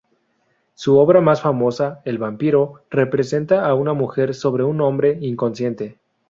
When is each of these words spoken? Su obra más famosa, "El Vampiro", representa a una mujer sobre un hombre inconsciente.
Su 0.73 0.97
obra 0.97 1.21
más 1.21 1.43
famosa, 1.43 2.01
"El 2.05 2.17
Vampiro", 2.17 2.81
representa 2.89 3.67
a 3.67 3.75
una 3.75 3.93
mujer 3.93 4.33
sobre 4.33 4.63
un 4.63 4.81
hombre 4.81 5.19
inconsciente. 5.21 5.99